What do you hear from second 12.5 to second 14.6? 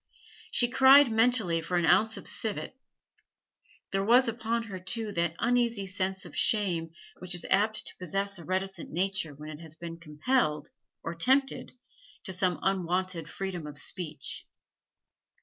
unwonted freedom of speech.